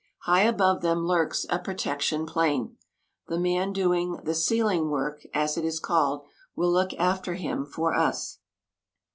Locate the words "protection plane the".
1.59-3.37